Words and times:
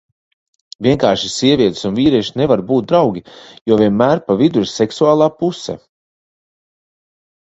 Vienkārši 0.85 1.27
sievietes 1.33 1.81
un 1.89 1.93
vīrieši 1.99 2.33
nevar 2.41 2.63
būt 2.71 2.87
draugi, 2.91 3.23
jo 3.71 3.77
vienmēr 3.81 4.23
pa 4.29 4.37
vidu 4.39 4.63
ir 4.65 4.69
seksuālā 4.71 5.27
puse. 5.43 5.77